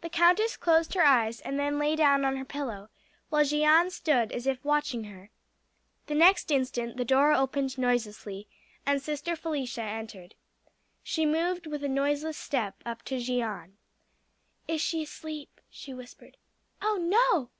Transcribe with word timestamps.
The 0.00 0.10
countess 0.10 0.56
closed 0.56 0.94
her 0.94 1.04
eyes 1.06 1.40
and 1.40 1.56
then 1.56 1.78
lay 1.78 1.94
down 1.94 2.24
on 2.24 2.34
her 2.36 2.44
pillow, 2.44 2.88
while 3.28 3.44
Jeanne 3.44 3.90
stood 3.92 4.32
as 4.32 4.44
if 4.48 4.64
watching 4.64 5.04
her. 5.04 5.30
The 6.06 6.16
next 6.16 6.50
instant 6.50 6.96
the 6.96 7.04
door 7.04 7.32
opened 7.32 7.78
noiselessly 7.78 8.48
and 8.84 9.00
Sister 9.00 9.36
Felicia 9.36 9.82
entered. 9.82 10.34
She 11.04 11.24
moved 11.24 11.68
with 11.68 11.84
a 11.84 11.88
noiseless 11.88 12.38
step 12.38 12.82
up 12.84 13.02
to 13.04 13.20
Jeanne. 13.20 13.76
"Is 14.66 14.80
she 14.80 15.04
asleep?" 15.04 15.60
she 15.70 15.94
whispered. 15.94 16.38
"Oh 16.82 16.96
no!" 17.00 17.50